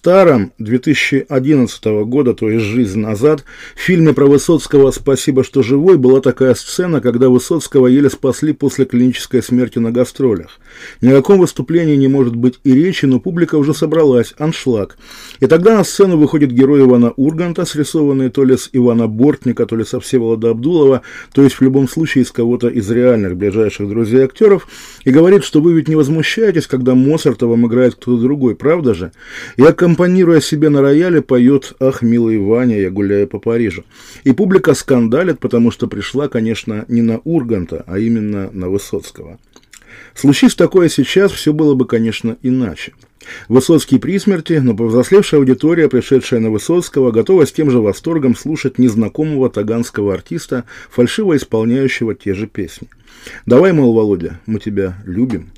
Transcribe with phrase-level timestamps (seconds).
[0.00, 3.44] старом 2011 года, то есть «Жизнь назад»,
[3.76, 8.86] в фильме про Высоцкого «Спасибо, что живой» была такая сцена, когда Высоцкого еле спасли после
[8.86, 10.58] клинической смерти на гастролях.
[11.02, 14.96] Ни о каком выступлении не может быть и речи, но публика уже собралась, аншлаг.
[15.38, 19.76] И тогда на сцену выходит герой Ивана Урганта, срисованный то ли с Ивана Бортника, то
[19.76, 21.02] ли со Всеволода Абдулова,
[21.34, 24.66] то есть в любом случае из кого-то из реальных ближайших друзей актеров,
[25.04, 29.12] и говорит, что вы ведь не возмущаетесь, когда Моцарта вам играет кто-то другой, правда же?
[29.58, 33.84] И аккомпанируя себе на рояле, поет «Ах, милый Ваня, я гуляю по Парижу».
[34.22, 39.38] И публика скандалит, потому что пришла, конечно, не на Урганта, а именно на Высоцкого.
[40.14, 42.92] Случись такое сейчас, все было бы, конечно, иначе.
[43.48, 48.78] Высоцкий при смерти, но повзрослевшая аудитория, пришедшая на Высоцкого, готова с тем же восторгом слушать
[48.78, 52.88] незнакомого таганского артиста, фальшиво исполняющего те же песни.
[53.44, 55.50] «Давай, мол, Володя, мы тебя любим».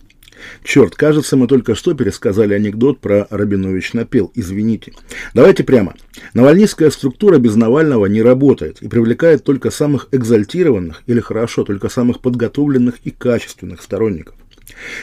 [0.64, 4.92] Черт, кажется, мы только что пересказали анекдот про Рабинович напел, извините.
[5.34, 5.94] Давайте прямо.
[6.34, 12.20] Навальнистская структура без Навального не работает и привлекает только самых экзальтированных или хорошо, только самых
[12.20, 14.34] подготовленных и качественных сторонников.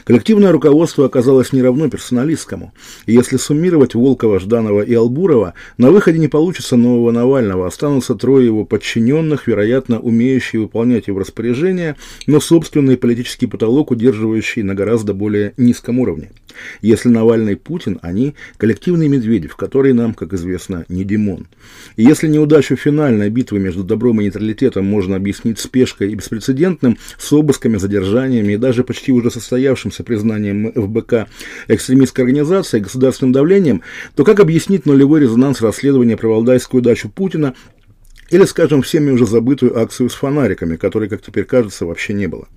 [0.03, 2.73] Коллективное руководство оказалось не равно персоналистскому.
[3.06, 8.45] И если суммировать Волкова, Жданова и Албурова, на выходе не получится нового Навального, останутся трое
[8.45, 11.95] его подчиненных, вероятно, умеющие выполнять его распоряжения,
[12.28, 16.31] но собственный политический потолок, удерживающий на гораздо более низком уровне.
[16.81, 21.48] Если Навальный Путин, они коллективный Медведев, который нам, как известно, не Димон.
[21.95, 27.31] И если неудачу финальной битвы между добром и нейтралитетом можно объяснить спешкой и беспрецедентным, с
[27.31, 31.28] обысками, задержаниями и даже почти уже состоявшимся признанием ФБК
[31.68, 33.82] экстремистской организации, государственным давлением,
[34.16, 37.54] то как объяснить нулевой резонанс расследования про валдайскую дачу Путина
[38.30, 42.48] или, скажем, всеми уже забытую акцию с фонариками, которой, как теперь кажется, вообще не было?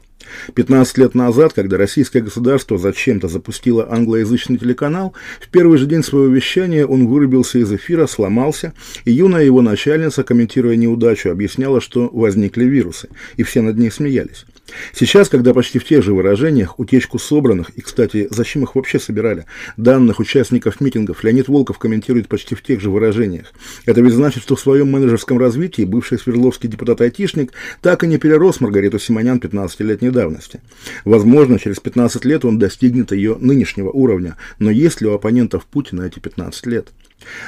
[0.54, 6.32] 15 лет назад, когда российское государство зачем-то запустило англоязычный телеканал, в первый же день своего
[6.32, 12.64] вещания он вырубился из эфира, сломался, и юная его начальница, комментируя неудачу, объясняла, что возникли
[12.64, 14.46] вирусы, и все над ней смеялись.
[14.92, 19.46] Сейчас, когда почти в тех же выражениях утечку собранных, и, кстати, зачем их вообще собирали,
[19.76, 23.52] данных участников митингов, Леонид Волков комментирует почти в тех же выражениях.
[23.86, 28.60] Это ведь значит, что в своем менеджерском развитии бывший Свердловский депутат-айтишник так и не перерос
[28.60, 30.60] Маргариту Симонян 15-летней давности.
[31.04, 36.02] Возможно, через 15 лет он достигнет ее нынешнего уровня, но есть ли у оппонентов Путина
[36.02, 36.88] эти 15 лет?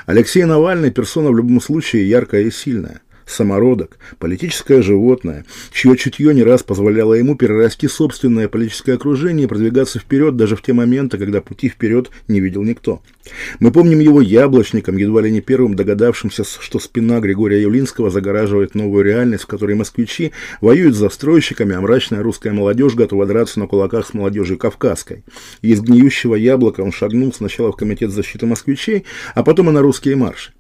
[0.07, 6.43] Алексей Навальный– персона в любом случае яркая и сильная самородок, политическое животное, чье чутье не
[6.43, 11.41] раз позволяло ему перерасти собственное политическое окружение и продвигаться вперед даже в те моменты, когда
[11.41, 13.03] пути вперед не видел никто.
[13.59, 19.05] Мы помним его яблочником, едва ли не первым догадавшимся, что спина Григория Явлинского загораживает новую
[19.05, 24.07] реальность, в которой москвичи воюют с застройщиками, а мрачная русская молодежь готова драться на кулаках
[24.07, 25.25] с молодежью кавказской.
[25.63, 30.17] из гниющего яблока он шагнул сначала в Комитет защиты москвичей, а потом и на русские
[30.17, 30.53] марши.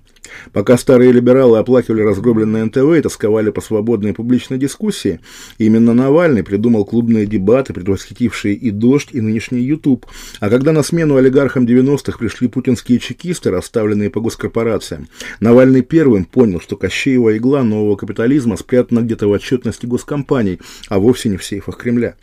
[0.52, 5.20] Пока старые либералы оплакивали разгробленное НТВ и тосковали по свободной публичной дискуссии,
[5.58, 10.06] именно Навальный придумал клубные дебаты, предвосхитившие и «Дождь», и нынешний YouTube.
[10.40, 15.08] А когда на смену олигархам 90-х пришли путинские чекисты, расставленные по госкорпорациям,
[15.40, 21.28] Навальный первым понял, что Кощеева игла нового капитализма спрятана где-то в отчетности госкомпаний, а вовсе
[21.28, 22.14] не в сейфах Кремля.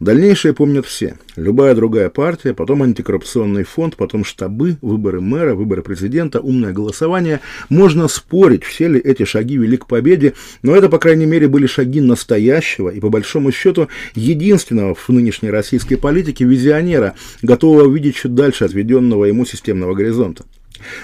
[0.00, 1.16] Дальнейшее помнят все.
[1.36, 7.40] Любая другая партия, потом антикоррупционный фонд, потом штабы, выборы мэра, выборы президента, умное голосование.
[7.68, 11.66] Можно спорить, все ли эти шаги вели к победе, но это, по крайней мере, были
[11.66, 18.34] шаги настоящего и, по большому счету, единственного в нынешней российской политике визионера, готового видеть чуть
[18.34, 20.44] дальше отведенного ему системного горизонта.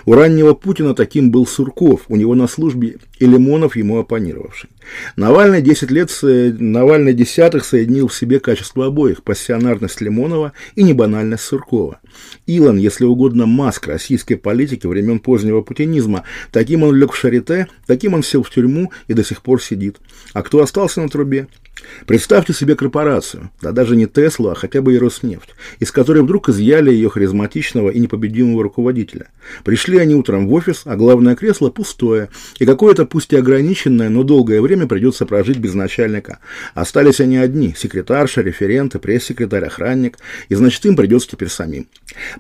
[0.07, 4.71] У раннего Путина таким был Сурков, у него на службе и Лимонов, ему оппонировавший.
[5.17, 12.01] Навальный 10 лет, Навальный десятых соединил в себе качество обоих, пассионарность Лимонова и небанальность Суркова.
[12.47, 16.25] Илон, если угодно, маск российской политики времен позднего путинизма.
[16.53, 19.97] Таким он лег в шарите, таким он сел в тюрьму и до сих пор сидит.
[20.33, 21.49] А кто остался на трубе?
[22.07, 26.49] Представьте себе корпорацию, да даже не Тесла, а хотя бы и Роснефть, из которой вдруг
[26.49, 29.29] изъяли ее харизматичного и непобедимого руководителя.
[29.65, 32.29] Пришли они утром в офис, а главное кресло пустое,
[32.59, 36.39] и какое-то пусть и ограниченное, но долгое время придется прожить без начальника.
[36.75, 41.89] Остались они одни, секретарша, референты, пресс-секретарь, охранник, и значит им придется теперь самим.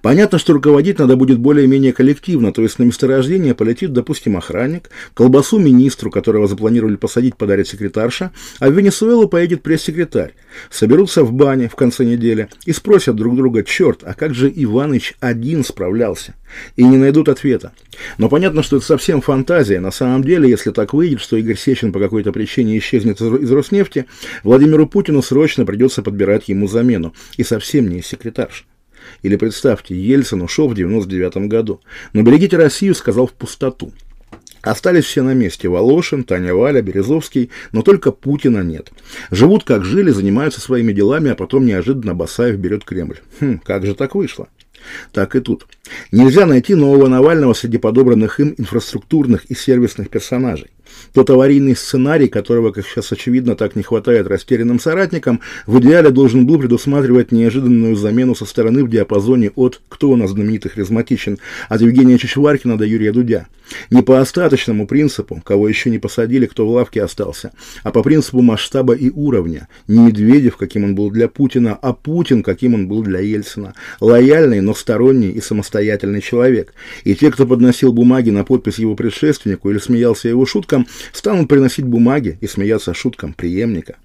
[0.02, 5.58] Понятно, что руководить надо будет более-менее коллективно, то есть на месторождение полетит, допустим, охранник, колбасу
[5.58, 10.32] министру, которого запланировали посадить, подарит секретарша, а в Венесуэлу поедет пресс-секретарь.
[10.70, 15.14] Соберутся в бане в конце недели и спросят друг друга, черт, а как же Иваныч
[15.19, 16.36] один справлялся?
[16.76, 17.72] И не найдут ответа.
[18.16, 19.81] Но понятно, что это совсем фантазия.
[19.81, 24.06] На самом деле, если так выйдет, что Игорь Сечин по какой-то причине исчезнет из Роснефти,
[24.44, 27.12] Владимиру Путину срочно придется подбирать ему замену.
[27.36, 28.69] И совсем не секретарш.
[29.22, 31.81] Или представьте, Ельцин ушел в 99 году.
[32.12, 33.92] Но берегите Россию, сказал в пустоту.
[34.64, 35.69] Остались все на месте.
[35.69, 38.90] Волошин, Таня Валя, Березовский, но только Путина нет.
[39.31, 43.19] Живут как жили, занимаются своими делами, а потом неожиданно Басаев берет Кремль.
[43.40, 44.49] Хм, как же так вышло?
[45.12, 45.66] Так и тут.
[46.12, 50.70] Нельзя найти нового Навального среди подобранных им инфраструктурных и сервисных персонажей.
[51.12, 56.46] Тот аварийный сценарий, которого, как сейчас очевидно, так не хватает растерянным соратникам, в идеале должен
[56.46, 61.38] был предусматривать неожиданную замену со стороны в диапазоне от «Кто у нас знаменитый харизматичен?»
[61.69, 63.46] от Евгения Чичваркина до Юрия Дудя.
[63.90, 67.52] Не по остаточному принципу, кого еще не посадили, кто в лавке остался,
[67.82, 69.69] а по принципу масштаба и уровня.
[69.88, 73.75] Не Медведев, каким он был для Путина, а Путин, каким он был для Ельцина.
[74.00, 76.75] Лояльный, но сторонний и самостоятельный человек.
[77.05, 81.84] И те, кто подносил бумаги на подпись его предшественнику или смеялся его шуткам, станут приносить
[81.84, 83.96] бумаги и смеяться шуткам преемника.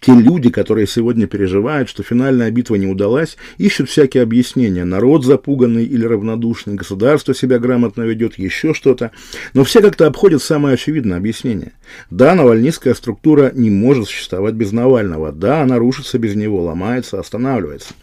[0.00, 4.84] Те люди, которые сегодня переживают, что финальная битва не удалась, ищут всякие объяснения.
[4.84, 9.10] Народ запуганный или равнодушный, государство себя грамотно ведет, еще что-то.
[9.52, 11.72] Но все как-то обходят самое очевидное объяснение.
[12.10, 15.32] Да, навальнистская структура не может существовать без Навального.
[15.32, 17.94] Да, она рушится без него, ломается, останавливается.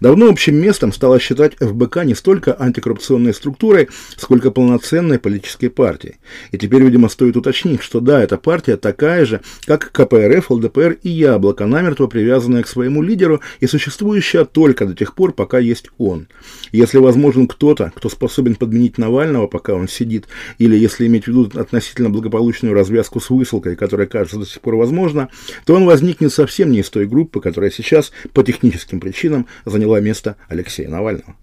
[0.00, 6.16] Давно общим местом стало считать ФБК не столько антикоррупционной структурой, сколько полноценной политической партией.
[6.52, 11.10] И теперь, видимо, стоит уточнить, что да, эта партия такая же, как КПРФ, ЛДПР и
[11.20, 16.28] яблоко, намертво привязанное к своему лидеру и существующее только до тех пор, пока есть он.
[16.72, 20.26] Если возможен кто-то, кто способен подменить Навального, пока он сидит,
[20.58, 24.76] или если иметь в виду относительно благополучную развязку с высылкой, которая кажется до сих пор
[24.76, 25.28] возможна,
[25.66, 30.36] то он возникнет совсем не из той группы, которая сейчас по техническим причинам заняла место
[30.48, 31.36] Алексея Навального.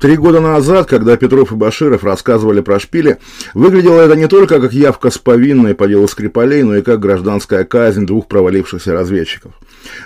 [0.00, 3.18] Три года назад, когда Петров и Баширов рассказывали про шпили,
[3.52, 7.64] выглядело это не только как явка с повинной по делу Скрипалей, но и как гражданская
[7.64, 9.54] казнь двух провалившихся разведчиков.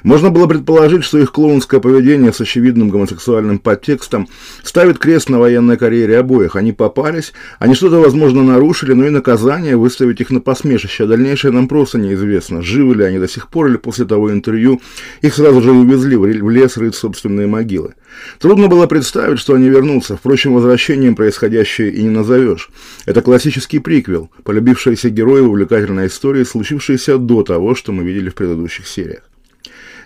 [0.02, 4.28] Можно было предположить, что их клоунское поведение с очевидным гомосексуальным подтекстом
[4.62, 6.56] ставит крест на военной карьере обоих.
[6.56, 11.04] Они попались, они что-то, возможно, нарушили, но и наказание выставить их на посмешище.
[11.04, 12.62] А дальнейшее нам просто неизвестно.
[12.62, 14.80] Живы ли они до сих пор или после того интервью
[15.20, 17.94] их сразу же увезли в лес рыть собственные могилы.
[18.38, 20.16] Трудно было представить, что они вернутся.
[20.16, 22.70] Впрочем, возвращением происходящее и не назовешь.
[23.06, 28.86] Это классический приквел, полюбившиеся герои увлекательной истории, случившиеся до того, что мы видели в предыдущих
[28.86, 29.31] сериях.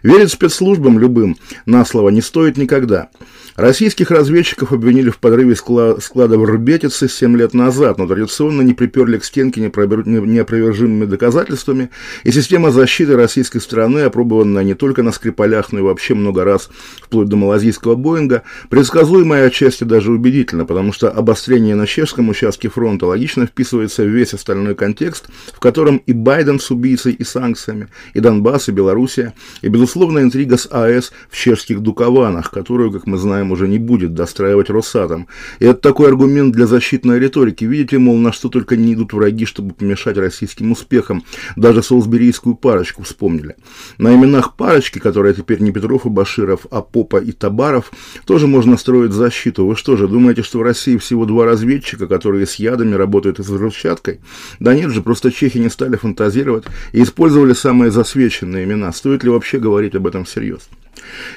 [0.02, 3.08] Верить спецслужбам любым на слово не стоит никогда.
[3.56, 9.16] Российских разведчиков обвинили в подрыве склада в Рбетице 7 лет назад, но традиционно не приперли
[9.16, 11.88] к стенке неопровержимыми доказательствами,
[12.22, 16.69] и система защиты российской страны, опробованная не только на Скрипалях, но и вообще много раз,
[17.00, 23.06] вплоть до малазийского Боинга, предсказуемая отчасти даже убедительно, потому что обострение на чешском участке фронта
[23.06, 28.20] логично вписывается в весь остальной контекст, в котором и Байден с убийцей и санкциями, и
[28.20, 29.32] Донбасс, и Белоруссия,
[29.62, 34.14] и, безусловно, интрига с АЭС в чешских Дукованах, которую, как мы знаем, уже не будет
[34.14, 35.28] достраивать Росатом.
[35.58, 37.64] И это такой аргумент для защитной риторики.
[37.64, 41.24] Видите, мол, на что только не идут враги, чтобы помешать российским успехам.
[41.56, 43.56] Даже солсберийскую парочку вспомнили.
[43.98, 47.92] На именах парочки, которая теперь не Петров и Баширов, а Попа и Табаров,
[48.24, 49.66] тоже можно строить защиту.
[49.66, 53.42] Вы что же, думаете, что в России всего два разведчика, которые с ядами работают и
[53.42, 54.20] с взрывчаткой?
[54.60, 58.92] Да нет же, просто чехи не стали фантазировать и использовали самые засвеченные имена.
[58.92, 60.69] Стоит ли вообще говорить об этом всерьез?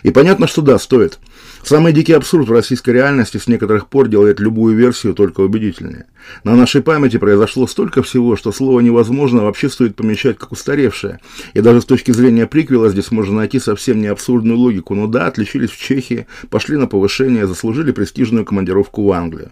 [0.04, 1.20] И понятно, что да, стоит.
[1.64, 6.06] Самый дикий абсурд в российской реальности с некоторых пор делает любую версию только убедительнее.
[6.44, 11.20] На нашей памяти произошло столько всего, что слово «невозможно» вообще стоит помечать как устаревшее.
[11.54, 14.96] И даже с точки зрения приквела здесь можно найти совсем не абсурдную логику.
[14.96, 19.52] Ну да, отличились в Чехии, пошли на повышение, заслужили престижную командировку в Англию.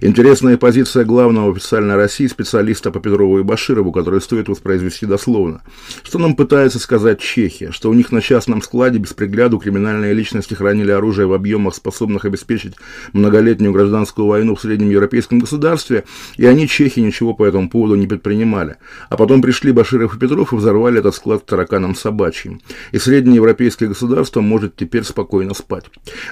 [0.00, 5.62] Интересная позиция главного официальной России специалиста по Петрову и Баширову, который стоит воспроизвести дословно.
[6.02, 7.70] Что нам пытается сказать Чехия?
[7.70, 12.24] Что у них на частном складе без пригляду криминальные личности хранили оружие в объемах, способных
[12.24, 12.74] обеспечить
[13.12, 16.04] многолетнюю гражданскую войну в среднем европейском государстве,
[16.38, 18.76] и они, чехи, ничего по этому поводу не предпринимали.
[19.10, 22.62] А потом пришли Баширов и Петров и взорвали этот склад тараканом собачьим.
[22.92, 25.84] И среднее европейское государство может теперь спокойно спать.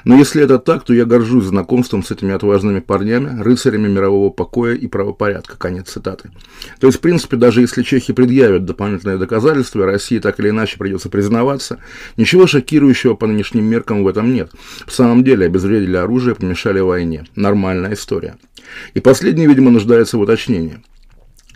[0.05, 4.75] Но если это так, то я горжусь знакомством с этими отважными парнями, рыцарями мирового покоя
[4.75, 5.57] и правопорядка.
[5.59, 6.31] Конец цитаты.
[6.81, 11.11] То есть, в принципе, даже если чехи предъявят дополнительные доказательства, России так или иначе придется
[11.11, 11.79] признаваться,
[12.17, 14.51] ничего шокирующего по нынешним меркам в этом нет.
[15.03, 17.25] Самом деле, обезвредили оружие, помешали войне.
[17.35, 18.37] Нормальная история.
[18.95, 20.81] И последний, видимо, нуждается в уточнении.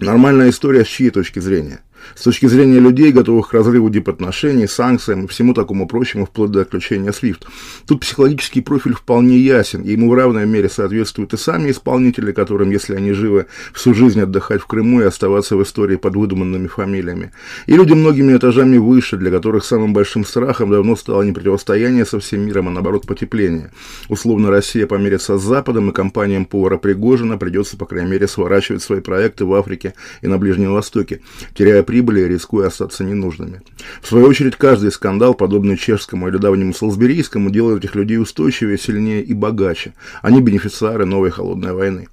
[0.01, 1.79] Нормальная история с чьей точки зрения?
[2.15, 6.63] С точки зрения людей, готовых к разрыву дипотношений, санкциям и всему такому прочему, вплоть до
[6.63, 7.45] отключения SWIFT,
[7.87, 12.71] тут психологический профиль вполне ясен, и ему в равной мере соответствуют и сами исполнители, которым,
[12.71, 17.33] если они живы, всю жизнь отдыхать в Крыму и оставаться в истории под выдуманными фамилиями,
[17.67, 22.21] и люди многими этажами выше, для которых самым большим страхом давно стало не противостояние со
[22.21, 23.71] всем миром, а наоборот потепление.
[24.09, 29.01] Условно Россия помирится с Западом, и компаниям повара Пригожина придется, по крайней мере, сворачивать свои
[29.01, 31.21] проекты в Африке и на Ближнем Востоке,
[31.55, 33.63] теряя прибыли рискуя остаться ненужными.
[34.03, 39.23] В свою очередь, каждый скандал, подобный чешскому или давнему Солсберийскому, делает этих людей устойчивее, сильнее
[39.23, 39.95] и богаче.
[40.21, 42.09] Они бенефициары новой холодной войны.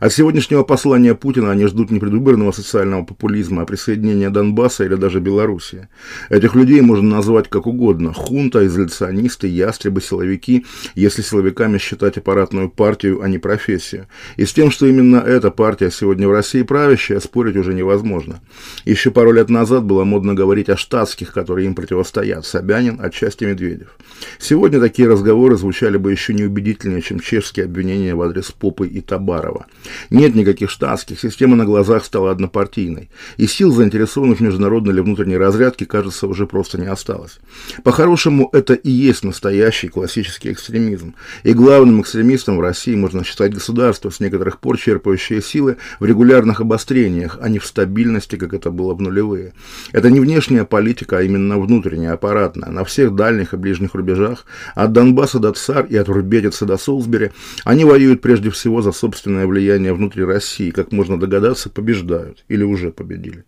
[0.00, 5.20] От сегодняшнего послания Путина они ждут не предвыборного социального популизма, а присоединения Донбасса или даже
[5.20, 5.88] Белоруссии.
[6.30, 10.64] Этих людей можно назвать как угодно– хунта, изоляционисты, ястребы, силовики,
[10.94, 14.06] если силовиками считать аппаратную партию, а не профессию.
[14.38, 18.40] И с тем, что именно эта партия сегодня в России правящая, спорить уже невозможно.
[18.86, 23.98] Еще пару лет назад было модно говорить о штатских, которые им противостоят– Собянин, отчасти Медведев.
[24.38, 29.66] Сегодня такие разговоры звучали бы еще неубедительнее, чем чешские обвинения в адрес Попы и Табарова.
[30.10, 35.36] Нет никаких штатских, система на глазах стала однопартийной, и сил, заинтересованных в международной или внутренней
[35.36, 37.38] разрядке, кажется, уже просто не осталось.
[37.84, 44.10] По-хорошему, это и есть настоящий классический экстремизм, и главным экстремистом в России можно считать государство,
[44.10, 48.94] с некоторых пор черпающее силы в регулярных обострениях, а не в стабильности, как это было
[48.94, 49.52] в нулевые.
[49.92, 54.44] Это не внешняя политика, а именно внутренняя, аппаратная, на всех дальних и ближних рубежах,
[54.74, 57.32] от Донбасса до Цар и от Рубетица до Солсбери,
[57.64, 62.62] они воюют прежде всего за собственное влияние влияния внутри России, как можно догадаться, побеждают или
[62.62, 63.44] уже победили.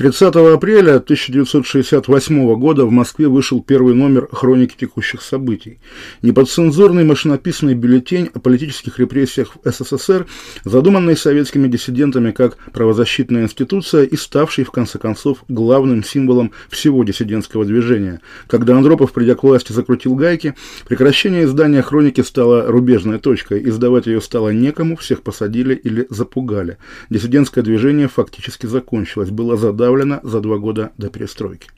[0.00, 5.78] 30 апреля 1968 года в Москве вышел первый номер «Хроники текущих событий».
[6.22, 10.26] Неподцензурный машинописный бюллетень о политических репрессиях в СССР,
[10.64, 17.66] задуманный советскими диссидентами как правозащитная институция и ставший, в конце концов, главным символом всего диссидентского
[17.66, 18.22] движения.
[18.46, 20.54] Когда Андропов, придя к власти, закрутил гайки,
[20.88, 23.68] прекращение издания «Хроники» стало рубежной точкой.
[23.68, 26.78] Издавать ее стало некому, всех посадили или запугали.
[27.10, 31.68] Диссидентское движение фактически закончилось, было задавлено подавлено за два года до перестройки.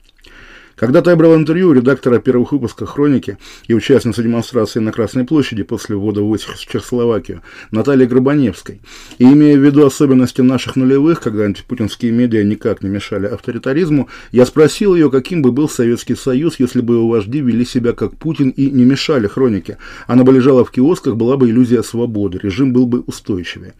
[0.75, 3.37] Когда-то я брал интервью у редактора первых выпусков «Хроники»
[3.67, 8.81] и участницы демонстрации на Красной площади после ввода войск в Чехословакию Натальи Грабаневской.
[9.19, 14.45] И имея в виду особенности наших нулевых, когда антипутинские медиа никак не мешали авторитаризму, я
[14.45, 18.49] спросил ее, каким бы был Советский Союз, если бы его вожди вели себя как Путин
[18.49, 19.77] и не мешали «Хронике».
[20.07, 23.73] Она бы лежала в киосках, была бы иллюзия свободы, режим был бы устойчивее.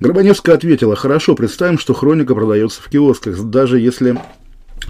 [0.00, 4.18] Грабаневская ответила, хорошо, представим, что «Хроника» продается в киосках, даже если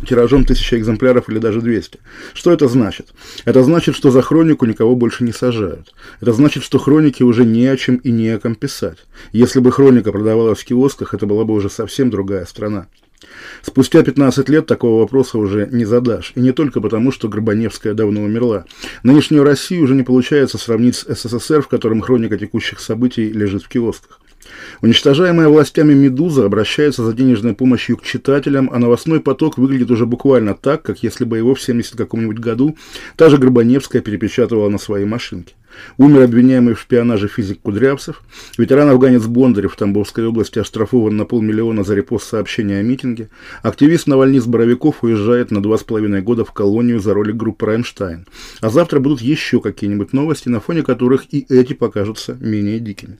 [0.06, 1.99] тиражом тысяча экземпляров или даже 200.
[2.35, 3.12] Что это значит?
[3.44, 5.94] Это значит, что за хронику никого больше не сажают.
[6.21, 8.99] Это значит, что хроники уже не о чем и не о ком писать.
[9.32, 12.87] Если бы хроника продавалась в киосках, это была бы уже совсем другая страна.
[13.62, 16.32] Спустя 15 лет такого вопроса уже не задашь.
[16.35, 18.64] И не только потому, что Горбаневская давно умерла.
[19.02, 23.68] Нынешнюю Россию уже не получается сравнить с СССР, в котором хроника текущих событий лежит в
[23.68, 24.21] киосках.
[24.80, 30.54] Уничтожаемая властями «Медуза» обращается за денежной помощью к читателям, а новостной поток выглядит уже буквально
[30.54, 32.76] так, как если бы его в 70 каком-нибудь году
[33.16, 35.54] та же Горбаневская перепечатывала на своей машинке.
[35.99, 38.23] Умер обвиняемый в шпионаже физик Кудрявцев,
[38.59, 43.29] ветеран-афганец Бондарев в Тамбовской области оштрафован на полмиллиона за репост сообщения о митинге,
[43.62, 48.26] активист Навальнист Боровиков уезжает на два с половиной года в колонию за ролик группы «Раймштайн».
[48.61, 53.19] А завтра будут еще какие-нибудь новости, на фоне которых и эти покажутся менее дикими.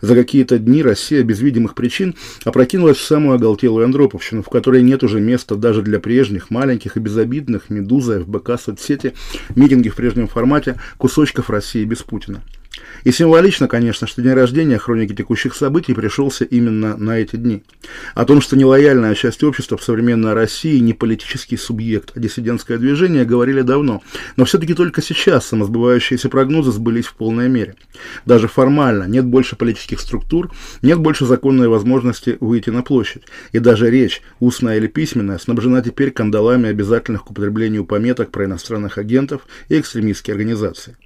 [0.00, 5.02] За какие-то дни Россия без видимых причин опрокинулась в самую оголтелую Андроповщину, в которой нет
[5.02, 9.14] уже места даже для прежних, маленьких и безобидных, Медуза, ФБК, соцсети,
[9.54, 12.42] митинги в прежнем формате, кусочков России без Путина.
[13.04, 17.62] И символично, конечно, что день рождения хроники текущих событий пришелся именно на эти дни.
[18.14, 23.24] О том, что нелояльная часть общества в современной России не политический субъект, а диссидентское движение,
[23.24, 24.02] говорили давно.
[24.36, 27.74] Но все-таки только сейчас самосбывающиеся прогнозы сбылись в полной мере.
[28.24, 30.50] Даже формально нет больше политических структур,
[30.82, 33.24] нет больше законной возможности выйти на площадь.
[33.52, 38.98] И даже речь, устная или письменная, снабжена теперь кандалами обязательных к употреблению пометок про иностранных
[38.98, 40.96] агентов и экстремистские организации.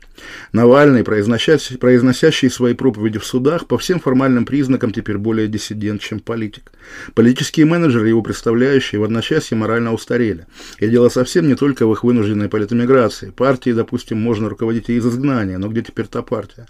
[0.52, 6.20] Навальный, произносящий, произносящий свои проповеди в судах, по всем формальным признакам теперь более диссидент, чем
[6.20, 6.72] политик.
[7.14, 10.46] Политические менеджеры, его представляющие, в одночасье морально устарели.
[10.78, 13.30] И дело совсем не только в их вынужденной политэмиграции.
[13.30, 16.66] Партии, допустим, можно руководить и из изгнания, но где теперь та партия?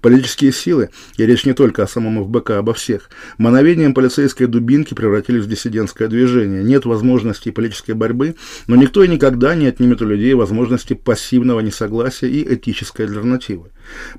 [0.00, 4.94] Политические силы, и речь не только о самом ФБК, а обо всех, мановением полицейской дубинки
[4.94, 6.62] превратились в диссидентское движение.
[6.62, 12.28] Нет возможности политической борьбы, но никто и никогда не отнимет у людей возможности пассивного несогласия
[12.28, 13.70] и этической альтернативы.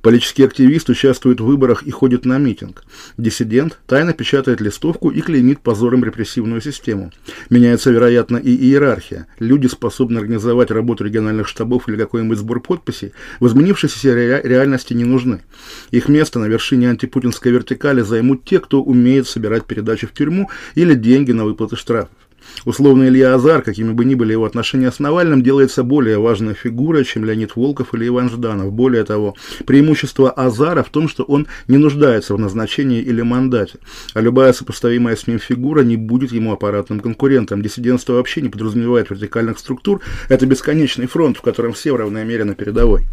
[0.02, 2.84] Политический активист участвует в выборах и ходит на митинг.
[3.18, 7.12] Диссидент тайно печатает листовку и клеймит позором репрессивную систему.
[7.50, 9.28] Меняется, вероятно, и иерархия.
[9.40, 15.06] Люди способны организовать работу региональных штабов или какой-нибудь сбор подписей, в изменившейся ре реальности не
[15.06, 15.42] нужны.
[15.92, 20.94] Их место на вершине антипутинской вертикали займут те, кто умеет собирать передачи в тюрьму или
[20.94, 22.10] деньги на выплаты штрафов.
[22.66, 27.04] Условно Илья Азар, какими бы ни были его отношения с Навальным, делается более важной фигурой,
[27.04, 28.72] чем Леонид Волков или Иван Жданов.
[28.72, 29.36] Более того,
[29.66, 33.80] преимущество Азара в том, что он не нуждается в назначении или мандате,
[34.14, 37.62] а любая сопоставимая с ним фигура не будет ему аппаратным конкурентом.
[37.62, 42.44] Диссидентство вообще не подразумевает вертикальных структур, это бесконечный фронт, в котором все в равной мере
[42.44, 43.04] на передовой.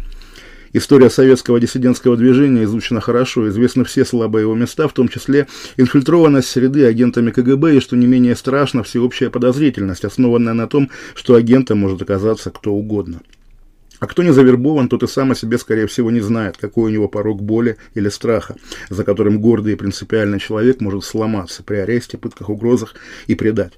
[0.73, 6.47] История советского диссидентского движения изучена хорошо, известны все слабые его места, в том числе инфильтрованность
[6.47, 11.79] среды агентами КГБ и, что не менее страшно, всеобщая подозрительность, основанная на том, что агентом
[11.79, 13.19] может оказаться кто угодно.
[13.99, 16.93] А кто не завербован, тот и сам о себе, скорее всего, не знает, какой у
[16.93, 18.55] него порог боли или страха,
[18.89, 22.95] за которым гордый и принципиальный человек может сломаться при аресте, пытках, угрозах
[23.27, 23.73] и предать.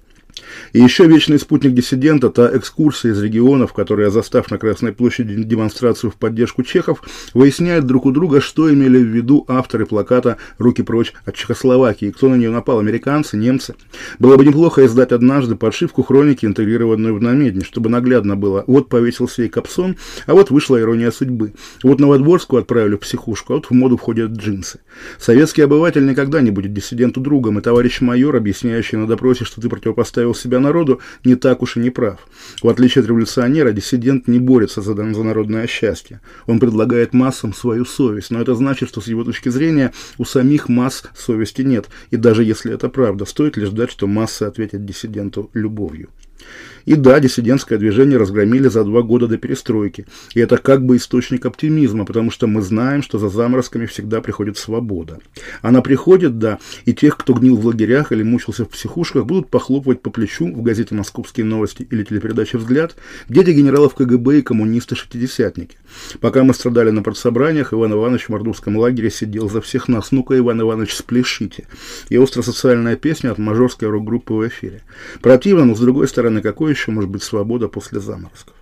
[0.74, 6.12] И еще вечный спутник диссидента, та экскурсия из регионов, которая, застав на Красной площади демонстрацию
[6.12, 11.14] в поддержку чехов, выясняет друг у друга, что имели в виду авторы плаката «Руки прочь
[11.26, 13.76] от Чехословакии», кто на нее напал, американцы, немцы.
[14.20, 18.64] Было бы неплохо издать однажды подшивку хроники, интегрированную в намедни, чтобы наглядно было.
[18.68, 21.54] Вот повесился и Капсон, а вот вышла ирония судьбы.
[21.84, 24.80] Вот Новодворскую отправили в психушку, а вот в моду входят джинсы.
[25.20, 29.70] Советский обыватель никогда не будет диссиденту другом, и товарищ майор, объясняющий на допросе, что ты
[29.70, 32.18] противопоставил представил себя народу, не так уж и не прав.
[32.62, 36.20] В отличие от революционера, диссидент не борется за, за народное счастье.
[36.48, 40.70] Он предлагает массам свою совесть, но это значит, что с его точки зрения у самих
[40.70, 41.90] масс совести нет.
[42.12, 46.10] И даже если это правда, стоит ли ждать, что массы ответят диссиденту любовью.
[46.86, 50.06] И да, диссидентское движение разгромили за два года до перестройки.
[50.34, 54.58] И это как бы источник оптимизма, потому что мы знаем, что за заморозками всегда приходит
[54.58, 55.20] свобода.
[55.62, 60.02] Она приходит, да, и тех, кто гнил в лагерях или мучился в психушках, будут похлопывать
[60.02, 62.96] по плечу в газете «Московские новости» или телепередаче «Взгляд»,
[63.30, 65.78] дети генералов КГБ и коммунисты-шестидесятники.
[66.20, 70.12] Пока мы страдали на партсобраниях, Иван Иванович в мордовском лагере сидел за всех нас.
[70.12, 71.68] Ну-ка, Иван Иванович, спляшите.
[72.10, 74.82] И остросоциальная песня от мажорской рок-группы в эфире.
[75.22, 78.56] Противно, но с другой стороны, какой еще может быть свобода после заморозков?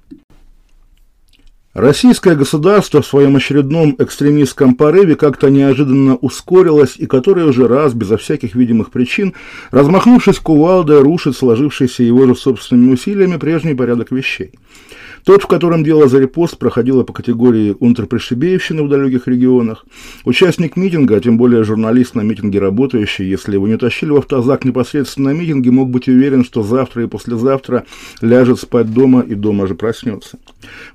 [1.73, 8.17] Российское государство в своем очередном экстремистском порыве как-то неожиданно ускорилось и которое уже раз, безо
[8.17, 9.35] всяких видимых причин,
[9.71, 14.51] размахнувшись кувалдой, рушит сложившийся его же собственными усилиями прежний порядок вещей.
[15.23, 19.85] Тот, в котором дело за репост проходило по категории унтерпришибеевщины в далеких регионах.
[20.25, 24.65] Участник митинга, а тем более журналист на митинге работающий, если его не тащили в автозак
[24.65, 27.85] непосредственно на митинге, мог быть уверен, что завтра и послезавтра
[28.21, 30.39] ляжет спать дома и дома же проснется.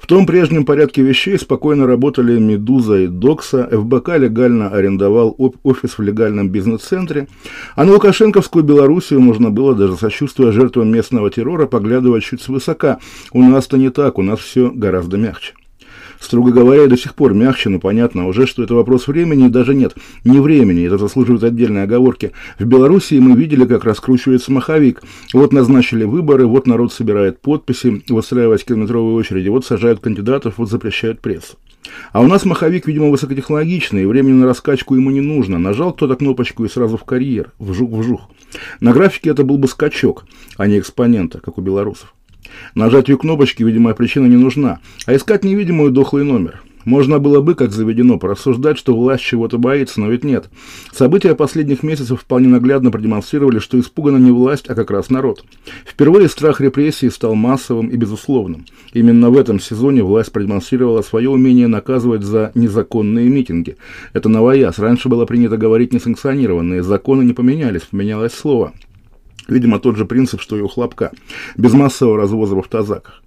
[0.01, 6.03] В том прежнем порядке вещей спокойно работали «Медуза» и «Докса», ФБК легально арендовал офис в
[6.03, 7.29] легальном бизнес-центре,
[7.75, 12.99] а на Лукашенковскую Белоруссию можно было, даже сочувствуя жертвам местного террора, поглядывать чуть свысока.
[13.33, 15.55] У нас-то не так, у нас все гораздо мягче.
[16.21, 19.75] Строго говоря, и до сих пор мягче, но понятно уже, что это вопрос времени, даже
[19.75, 22.33] нет, не времени, это заслуживает отдельной оговорки.
[22.59, 25.03] В Белоруссии мы видели, как раскручивается маховик.
[25.33, 31.21] Вот назначили выборы, вот народ собирает подписи, выстраивать километровые очереди, вот сажают кандидатов, вот запрещают
[31.21, 31.57] прессу.
[32.13, 35.59] А у нас маховик, видимо, высокотехнологичный, и времени на раскачку ему не нужно.
[35.59, 38.23] Нажал кто-то кнопочку и сразу в карьер, вжух-вжух.
[38.81, 40.25] На графике это был бы скачок,
[40.57, 42.16] а не экспонента, как у белорусов.
[42.75, 46.63] Нажатию кнопочки видимая причина не нужна, а искать невидимую дохлый номер.
[46.87, 50.49] Можно было бы, как заведено, порассуждать, что власть чего-то боится, но ведь нет.
[50.93, 55.45] События последних месяцев вполне наглядно продемонстрировали, что испугана не власть, а как раз народ.
[55.85, 58.67] Впервые страх репрессий стал массовым и безусловным.
[58.93, 63.77] Именно в этом сезоне власть продемонстрировала свое умение наказывать за незаконные митинги.
[64.13, 64.79] Это новояз.
[64.79, 66.85] Раньше было принято говорить несанкционированные.
[66.85, 68.73] Законы не поменялись, поменялось слово.
[69.49, 71.13] Видимо, тот же принцип, что и у хлопка.
[71.57, 73.23] Без массового развоза в автозаках.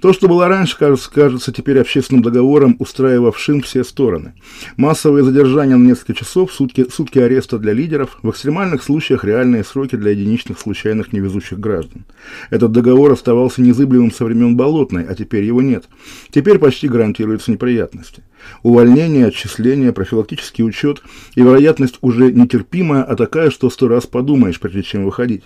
[0.00, 4.34] То, что было раньше, кажется, кажется теперь общественным договором, устраивавшим все стороны.
[4.76, 9.96] Массовые задержания на несколько часов, сутки, сутки ареста для лидеров, в экстремальных случаях реальные сроки
[9.96, 12.04] для единичных случайных невезучих граждан.
[12.50, 15.84] Этот договор оставался незыблемым со времен Болотной, а теперь его нет.
[16.30, 18.22] Теперь почти гарантируются неприятности.
[18.62, 21.02] Увольнение, отчисление, профилактический учет
[21.34, 25.42] и вероятность уже нетерпимая, а такая, что сто раз подумаешь, прежде чем выходить.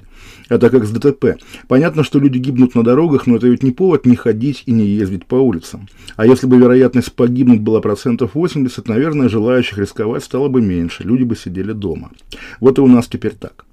[0.48, 1.36] Это как с ДТП.
[1.68, 4.86] Понятно, что люди гибнут на дорогах, но это ведь не повод не ходить и не
[4.86, 5.88] ездить по улицам.
[6.16, 11.22] А если бы вероятность погибнуть была процентов 80, наверное, желающих рисковать стало бы меньше, люди
[11.22, 12.10] бы сидели дома.
[12.60, 13.64] Вот и у нас теперь так.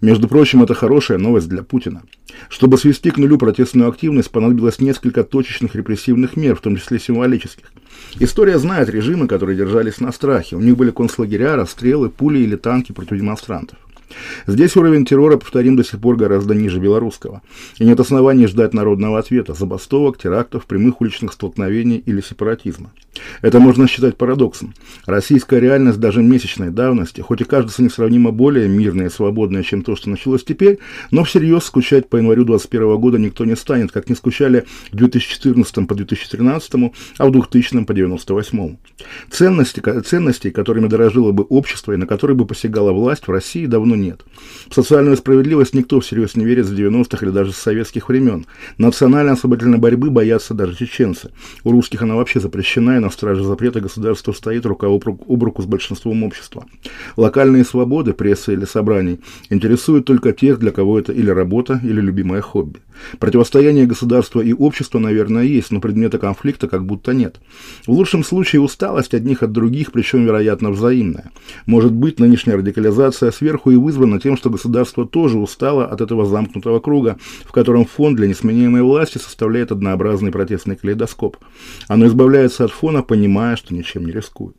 [0.00, 2.02] Между прочим, это хорошая новость для Путина.
[2.48, 7.70] Чтобы свести к нулю протестную активность, понадобилось несколько точечных репрессивных мер, в том числе символических.
[8.18, 10.56] История знает режимы, которые держались на страхе.
[10.56, 13.78] У них были концлагеря, расстрелы, пули или танки против демонстрантов.
[14.46, 17.42] Здесь уровень террора, повторим, до сих пор гораздо ниже белорусского.
[17.78, 22.92] И нет оснований ждать народного ответа, забастовок, терактов, прямых уличных столкновений или сепаратизма.
[23.42, 24.74] Это можно считать парадоксом.
[25.06, 29.96] Российская реальность даже месячной давности, хоть и кажется несравнимо более мирной и свободной, чем то,
[29.96, 30.78] что началось теперь,
[31.10, 35.88] но всерьез скучать по январю 2021 года никто не станет, как не скучали в 2014
[35.88, 36.74] по 2013,
[37.18, 38.76] а в 2000 по 1998.
[39.30, 43.96] Ценности, ценностей, которыми дорожило бы общество и на которые бы посягала власть, в России давно
[44.00, 44.24] нет.
[44.68, 48.46] В социальную справедливость никто всерьез не верит с 90-х или даже с советских времен.
[48.78, 51.30] Национально-освободительной борьбы боятся даже чеченцы.
[51.64, 55.66] У русских она вообще запрещена, и на страже запрета государство стоит рука об руку с
[55.66, 56.64] большинством общества.
[57.16, 62.40] Локальные свободы, прессы или собраний интересуют только тех, для кого это или работа, или любимое
[62.40, 62.80] хобби.
[63.18, 67.40] Противостояние государства и общества, наверное, есть, но предмета конфликта как будто нет.
[67.86, 71.30] В лучшем случае усталость одних от других, причем, вероятно, взаимная.
[71.66, 76.78] Может быть, нынешняя радикализация сверху и вызвана тем, что государство тоже устало от этого замкнутого
[76.78, 81.36] круга, в котором фон для несменяемой власти составляет однообразный протестный калейдоскоп.
[81.88, 84.56] Оно избавляется от фона, понимая, что ничем не рискует.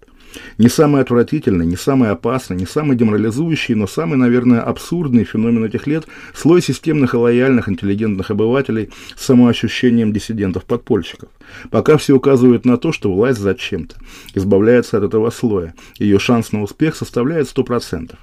[0.57, 5.87] Не самый отвратительный, не самый опасный, не самый деморализующий, но самый, наверное, абсурдный феномен этих
[5.87, 11.29] лет– слой системных и лояльных интеллигентных обывателей с самоощущением диссидентов-подпольщиков.
[11.69, 13.95] Пока все указывает на то, что власть зачем-то
[14.33, 15.73] избавляется от этого слоя.
[15.99, 18.15] Ее шанс на успех составляет 100%.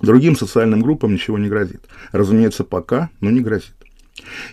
[0.00, 1.82] Другим социальным группам ничего не грозит.
[2.12, 3.74] Разумеется, пока, но не грозит.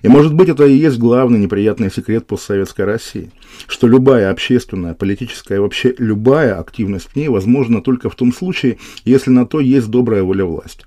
[0.02, 3.32] И может быть это и есть главный неприятный секрет постсоветской России,
[3.68, 8.78] что любая общественная, политическая и вообще любая активность в ней возможна только в том случае,
[9.04, 10.86] если на то есть добрая воля власти.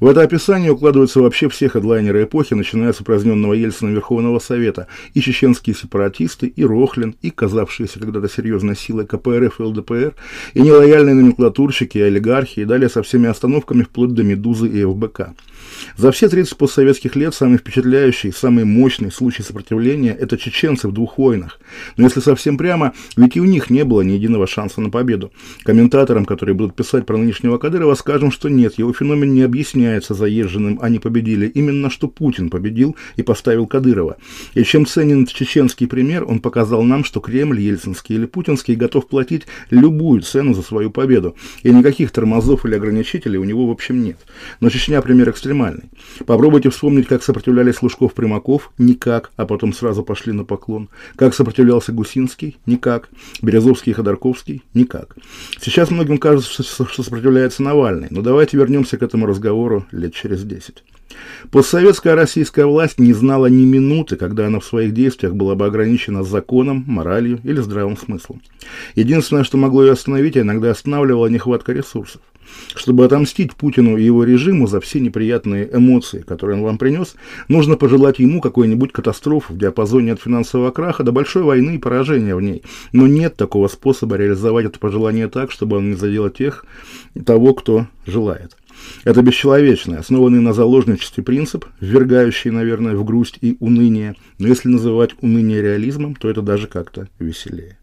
[0.00, 5.20] В это описание укладываются вообще все хедлайнеры эпохи, начиная с упраздненного Ельцина Верховного Совета, и
[5.20, 10.14] чеченские сепаратисты, и Рохлин, и казавшиеся когда-то серьезной силой КПРФ и ЛДПР,
[10.54, 15.34] и нелояльные номенклатурщики и олигархи, и далее со всеми остановками вплоть до Медузы и ФБК.
[15.96, 21.18] За все 30 постсоветских лет самый впечатляющий, самый мощный случай сопротивления– это чеченцы в двух
[21.18, 21.60] войнах.
[21.96, 25.32] Но если совсем прямо, ведь и у них не было ни единого шанса на победу.
[25.62, 30.78] Комментаторам, которые будут писать про нынешнего Кадырова, скажем, что нет, его феномен не объясняется заезженным
[30.82, 31.46] «они победили».
[31.46, 34.16] Именно что Путин победил и поставил Кадырова.
[34.54, 39.46] И чем ценен чеченский пример, он показал нам, что Кремль, ельцинский или путинский, готов платить
[39.70, 41.36] любую цену за свою победу.
[41.62, 44.18] И никаких тормозов или ограничителей у него в общем нет.
[44.60, 45.28] Но Чечня пример
[45.60, 45.90] экстремальный.
[46.26, 48.70] Попробуйте вспомнить, как сопротивлялись Лужков-Примаков.
[48.78, 50.88] Никак, а потом сразу пошли на поклон.
[51.16, 52.56] Как сопротивлялся Гусинский?
[52.66, 53.08] Никак.
[53.42, 54.62] Березовский и Ходорковский?
[54.74, 55.16] Никак.
[55.60, 58.08] Сейчас многим кажется, что сопротивляется Навальный.
[58.10, 60.82] Но давайте вернемся к этому разговору лет через десять.
[61.50, 66.22] Постсоветская российская власть не знала ни минуты, когда она в своих действиях была бы ограничена
[66.22, 68.40] законом, моралью или здравым смыслом.
[68.94, 72.22] Единственное, что могло ее остановить, а иногда останавливала нехватка ресурсов.
[72.74, 77.14] Чтобы отомстить Путину и его режиму за все неприятные эмоции, которые он вам принес,
[77.48, 82.34] нужно пожелать ему какой-нибудь катастрофы в диапазоне от финансового краха до большой войны и поражения
[82.34, 82.62] в ней.
[82.92, 86.64] Но нет такого способа реализовать это пожелание так, чтобы он не задел тех,
[87.24, 88.56] того, кто желает.
[89.04, 94.16] Это бесчеловечный, основанный на заложничестве принцип, ввергающий, наверное, в грусть и уныние.
[94.38, 97.78] Но если называть уныние реализмом, то это даже как-то веселее.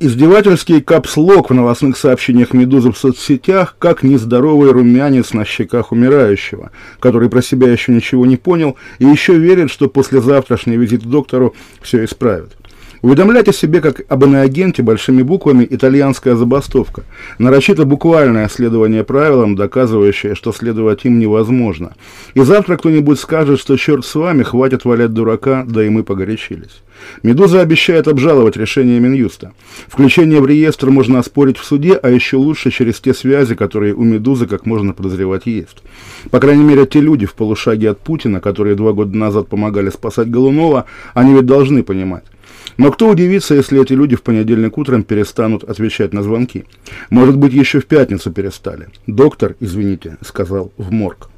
[0.00, 7.28] Издевательский капслог в новостных сообщениях «Медузы» в соцсетях, как нездоровый румянец на щеках умирающего, который
[7.28, 11.56] про себя еще ничего не понял и еще верит, что после завтрашний визит к доктору
[11.82, 12.57] все исправит.
[13.00, 17.04] Уведомлять о себе как об иноагенте большими буквами итальянская забастовка.
[17.38, 21.94] Нарочито буквальное следование правилам, доказывающее, что следовать им невозможно.
[22.34, 26.82] И завтра кто-нибудь скажет, что черт с вами, хватит валять дурака, да и мы погорячились.
[27.22, 29.52] «Медуза» обещает обжаловать решение Минюста.
[29.86, 34.02] Включение в реестр можно оспорить в суде, а еще лучше через те связи, которые у
[34.02, 35.78] «Медузы», как можно подозревать, есть.
[36.30, 40.28] По крайней мере, те люди в полушаге от Путина, которые два года назад помогали спасать
[40.28, 42.24] Голунова, они ведь должны понимать.
[42.78, 46.64] Но кто удивится, если эти люди в понедельник утром перестанут отвечать на звонки?
[47.10, 48.88] Может быть, еще в пятницу перестали.
[49.08, 51.28] Доктор, извините, сказал в морг.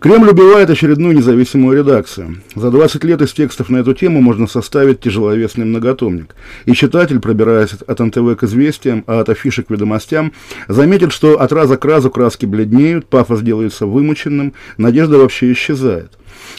[0.00, 2.42] Кремль убивает очередную независимую редакцию.
[2.56, 6.34] За 20 лет из текстов на эту тему можно составить тяжеловесный многотомник.
[6.66, 10.32] И читатель, пробираясь от НТВ к известиям, а от афишек к ведомостям,
[10.66, 16.10] заметит, что от раза к разу краски бледнеют, пафос делается вымученным, надежда вообще исчезает.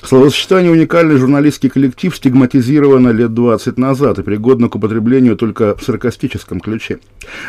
[0.03, 6.59] Словосочетание «уникальный журналистский коллектив» стигматизировано лет 20 назад и пригодно к употреблению только в саркастическом
[6.59, 6.99] ключе.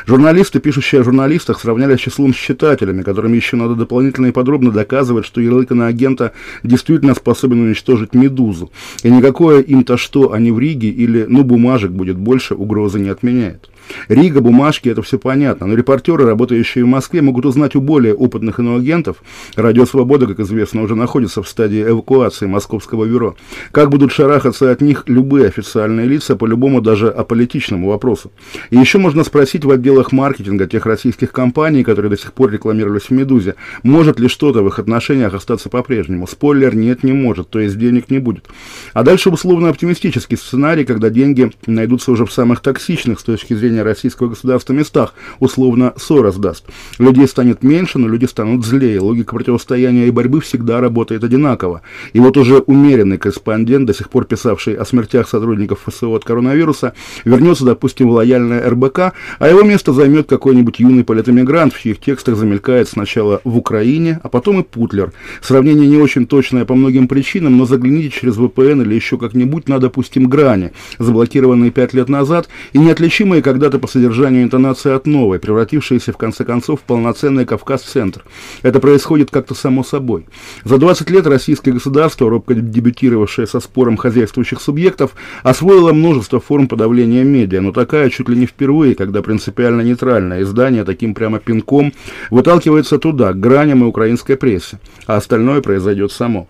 [0.06, 4.70] Журналисты, пишущие о журналистах, сравняли с числом с читателями, которым еще надо дополнительно и подробно
[4.70, 8.70] доказывать, что ярлык на агента действительно способен уничтожить «Медузу»,
[9.02, 13.68] и никакое им-то что, они в Риге или «ну бумажек будет больше» угрозы не отменяет.
[14.08, 18.58] Рига, бумажки, это все понятно, но репортеры, работающие в Москве, могут узнать у более опытных
[18.58, 19.22] иноагентов,
[19.54, 23.36] Радио Свобода, как известно, уже находится в стадии эвакуации Московского бюро,
[23.72, 28.32] как будут шарахаться от них любые официальные лица по любому даже аполитичному вопросу.
[28.70, 33.04] И еще можно спросить в отделах маркетинга тех российских компаний, которые до сих пор рекламировались
[33.04, 36.26] в «Медузе», может ли что-то в их отношениях остаться по-прежнему.
[36.26, 38.44] Спойлер, нет, не может, то есть денег не будет.
[38.92, 43.75] А дальше условно оптимистический сценарий, когда деньги найдутся уже в самых токсичных с точки зрения
[43.76, 46.64] управления российского государства местах, условно Сорос даст.
[46.98, 49.00] Людей станет меньше, но люди станут злее.
[49.00, 51.82] Логика противостояния и борьбы всегда работает одинаково.
[52.14, 56.92] И вот уже умеренный корреспондент, до сих пор писавший о смертях сотрудников ФСО от коронавируса,
[57.24, 58.98] вернется, допустим, в лояльное РБК,
[59.38, 64.28] а его место займет какой-нибудь юный политэмигрант, в чьих текстах замелькает сначала в Украине, а
[64.28, 65.12] потом и Путлер.
[65.42, 69.78] Сравнение не очень точное по многим причинам, но загляните через VPN или еще как-нибудь на,
[69.78, 75.40] допустим, грани, заблокированные пять лет назад и неотличимые когда когда-то по содержанию интонации от новой,
[75.40, 78.24] превратившейся в конце концов в полноценный Кавказ-центр.
[78.62, 80.26] Это происходит как-то само собой.
[80.62, 87.24] За 20 лет российское государство, робко дебютировавшее со спором хозяйствующих субъектов, освоило множество форм подавления
[87.24, 91.92] медиа, но такая чуть ли не впервые, когда принципиально нейтральное издание таким прямо пинком
[92.30, 96.46] выталкивается туда, к граням и украинской прессе, а остальное произойдет само.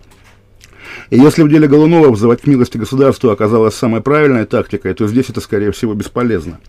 [1.09, 5.29] И если в деле Голунова взывать к милости государства оказалась самой правильной тактикой, то здесь
[5.29, 6.59] это, скорее всего, бесполезно.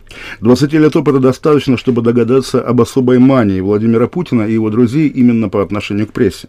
[0.41, 5.49] 20 лет опыта достаточно, чтобы догадаться об особой мании Владимира Путина и его друзей именно
[5.49, 6.49] по отношению к прессе.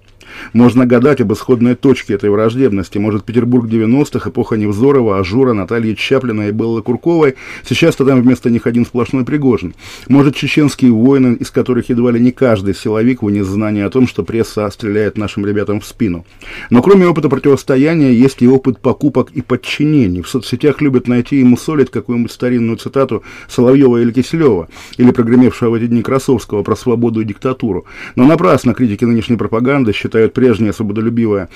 [0.53, 2.97] Можно гадать об исходной точке этой враждебности.
[2.97, 7.35] Может, Петербург 90-х, эпоха Невзорова, Ажура, Натальи Чаплина и Беллы Курковой.
[7.67, 9.73] Сейчас-то там вместо них один сплошной Пригожин.
[10.07, 14.23] Может, чеченские войны, из которых едва ли не каждый силовик вынес знание о том, что
[14.23, 16.25] пресса стреляет нашим ребятам в спину.
[16.69, 20.21] Но кроме опыта противостояния, есть и опыт покупок и подчинений.
[20.21, 25.73] В соцсетях любят найти и мусолить какую-нибудь старинную цитату Соловьева или Киселева, или прогремевшего в
[25.75, 27.85] эти дни Красовского про свободу и диктатуру.
[28.15, 31.49] Но напрасно критики нынешней пропаганды считают прежнее свободолюбивое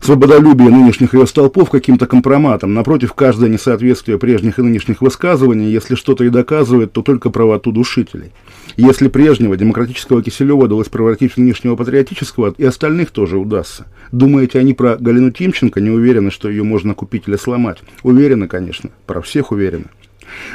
[0.00, 2.74] свободолюбие нынешних ее столпов каким-то компроматом.
[2.74, 8.32] Напротив, каждое несоответствие прежних и нынешних высказываний, если что-то и доказывает, то только правоту душителей.
[8.76, 13.86] Если прежнего демократического Киселева удалось превратить в нынешнего патриотического, и остальных тоже удастся.
[14.12, 17.78] Думаете они про Галину Тимченко, не уверены, что ее можно купить или сломать?
[18.02, 19.86] Уверены, конечно, про всех уверены.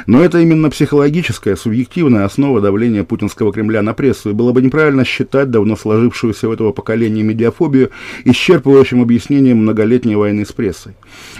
[0.06, 5.04] Но это именно психологическая, субъективная основа давления путинского Кремля на прессу, и было бы неправильно
[5.04, 7.90] считать давно сложившуюся у этого поколения медиафобию
[8.24, 10.94] исчерпывающим объяснением многолетней войны с прессой.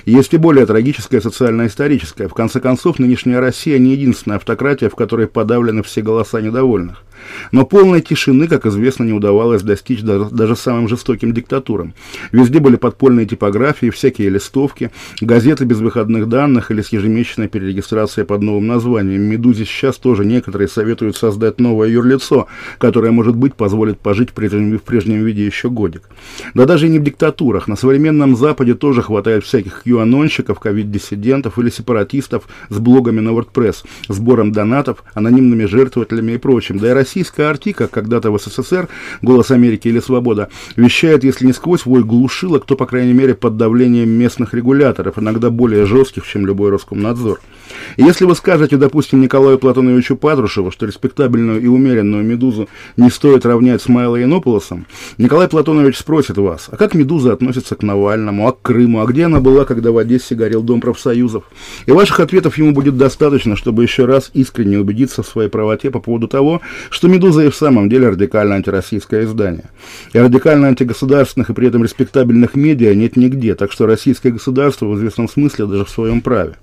[0.05, 2.29] Есть и более трагическая социально-историческая.
[2.29, 7.05] В конце концов, нынешняя Россия не единственная автократия, в которой подавлены все голоса недовольных.
[7.53, 11.95] Но полной тишины, как известно, не удавалось достичь даже, даже самым жестоким диктатурам.
[12.33, 18.43] Везде были подпольные типографии, всякие листовки, газеты без выходных данных или с ежемесячной перерегистрацией под
[18.43, 19.23] новым названием.
[19.23, 22.47] «Медузе» сейчас тоже некоторые советуют создать новое юрлицо,
[22.79, 26.03] которое, может быть, позволит пожить в прежнем, в прежнем виде еще годик.
[26.55, 27.69] Да даже и не в диктатурах.
[27.69, 30.05] На современном Западе тоже хватает всяких q
[30.61, 36.79] ковид-диссидентов или сепаратистов с блогами на WordPress, сбором донатов, анонимными жертвователями и прочим.
[36.79, 38.89] Да и российская Артика, когда-то в СССР,
[39.23, 43.57] «Голос Америки» или «Свобода», вещает, если не сквозь вой глушилок, то, по крайней мере, под
[43.57, 47.41] давлением местных регуляторов, иногда более жестких, чем любой Роскомнадзор.
[47.97, 53.45] И если вы скажете, допустим, Николаю Платоновичу Патрушеву, что респектабельную и умеренную «Медузу» не стоит
[53.45, 54.87] равнять с Майло Януполосом,
[55.19, 59.25] Николай Платонович спросит вас, а как «Медуза» относится к Навальному, а к Крыму, а где
[59.25, 61.43] она была, когда в Одессе горел Дом профсоюзов?
[61.87, 65.99] И ваших ответов ему будет достаточно, чтобы еще раз искренне убедиться в своей правоте по
[65.99, 69.71] поводу того, что «Медуза» и в самом деле радикально антироссийское издание.
[70.13, 74.95] И радикально антигосударственных и при этом респектабельных медиа нет нигде, так что российское государство в
[74.95, 76.55] известном смысле даже в своем праве.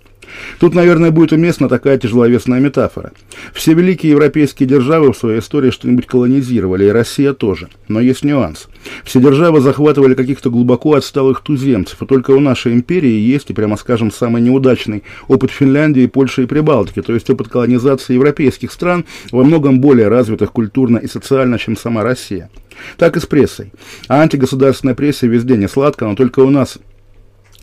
[0.60, 3.12] Тут, наверное, будет уместна такая тяжеловесная метафора.
[3.54, 7.70] Все великие европейские державы в своей истории что-нибудь колонизировали, и Россия тоже.
[7.88, 8.68] Но есть нюанс.
[9.04, 13.78] Все державы захватывали каких-то глубоко отсталых туземцев, и только у нашей империи есть, и прямо
[13.78, 19.44] скажем, самый неудачный опыт Финляндии, Польши и Прибалтики, то есть опыт колонизации европейских стран, во
[19.44, 22.50] многом более развитых культурно и социально, чем сама Россия.
[22.98, 23.72] Так и с прессой.
[24.08, 26.80] А антигосударственная пресса везде не сладко, но только у нас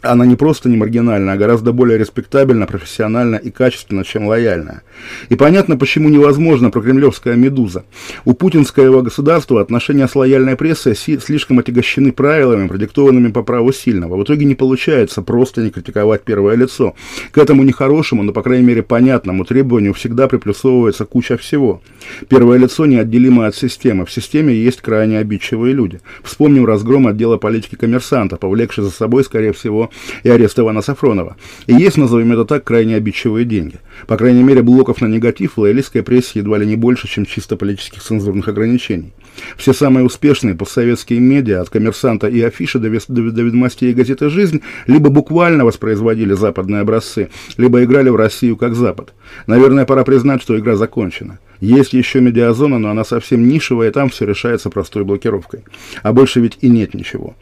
[0.02, 4.82] она не просто не маргинальна, а гораздо более респектабельна, профессиональна и качественна, чем лояльная.
[5.28, 7.84] И понятно, почему невозможно прокремлевская «Медуза».
[8.24, 14.16] У путинского государства отношения с лояльной прессой слишком отягощены правилами, продиктованными по праву сильного.
[14.16, 16.94] В итоге не получается просто не критиковать первое лицо.
[17.32, 21.82] К этому нехорошему, но, по крайней мере, понятному требованию всегда приплюсовывается куча всего.
[22.28, 24.06] Первое лицо неотделимо от системы.
[24.06, 26.00] В системе есть крайне обидчивые люди.
[26.22, 29.87] Вспомним разгром отдела политики коммерсанта, повлекший за собой, скорее всего,
[30.22, 31.36] и арест Ивана Сафронова.
[31.66, 33.76] И есть, назовем это так, крайне обидчивые деньги.
[34.06, 37.56] По крайней мере, блоков на негатив в лоялистской прессе едва ли не больше, чем чисто
[37.56, 39.12] политических цензурных ограничений.
[39.56, 44.30] Все самые успешные постсоветские медиа, от коммерсанта и афиши до, до, до ведомостей и газеты
[44.30, 49.14] «Жизнь», либо буквально воспроизводили западные образцы, либо играли в Россию как Запад.
[49.46, 51.38] Наверное, пора признать, что игра закончена.
[51.60, 55.64] Есть еще медиазона, но она совсем нишевая, и там все решается простой блокировкой.
[56.02, 57.34] А больше ведь и нет ничего.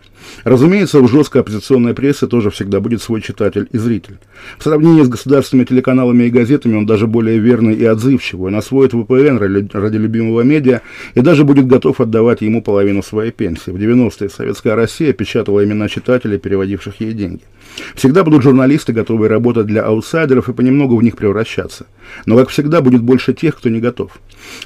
[0.44, 4.18] Разумеется, у жесткой оппозиционной прессы тоже всегда будет свой читатель и зритель.
[4.58, 8.48] В сравнении с государственными телеканалами и газетами он даже более верный и отзывчивый.
[8.52, 10.82] Он освоит VPN ради любимого медиа
[11.14, 13.70] и даже будет готов отдавать ему половину своей пенсии.
[13.70, 17.42] В 90-е советская Россия печатала имена читателей, переводивших ей деньги.
[17.94, 21.86] Всегда будут журналисты, готовые работать для аутсайдеров и понемногу в них превращаться.
[22.24, 24.18] Но, как всегда, будет больше тех, кто не готов.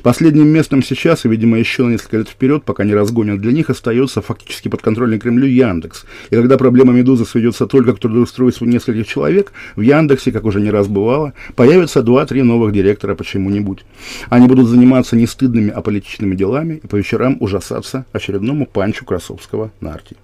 [0.02, 3.70] Последним местом сейчас, и, видимо, еще на несколько лет вперед, пока не разгонят для них,
[3.70, 6.04] остается фактически подконтрольный Кремлю Яндекс.
[6.30, 10.70] И когда проблема «Медузы» сведется только к трудоустройству нескольких человек, в Яндексе, как уже не
[10.70, 13.84] раз бывало, появятся два-три новых директора почему-нибудь.
[14.28, 19.70] Они будут заниматься не стыдными, а политичными делами и по вечерам ужасаться очередному панчу Красовского
[19.80, 20.16] на арте.